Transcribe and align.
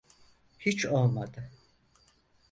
Hiç 0.59 0.85
olmadı. 0.85 1.51